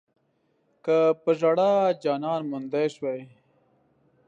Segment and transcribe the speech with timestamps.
[0.83, 1.71] که پۀ ژړا
[2.03, 3.19] جانان موندی شوی